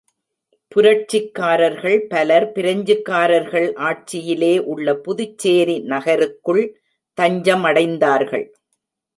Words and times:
புரட்சிக்காரர்கள் 0.71 1.97
பலர் 2.07 2.47
பிரெஞ்சுகாரர்கள் 2.51 3.67
ஆட்சியிலே 3.89 4.51
உள்ள 4.71 4.95
புதுச்சேரி 4.95 5.77
நகருக்குள் 5.91 6.63
தஞ்சமடைந்தார்கள். 7.17 8.47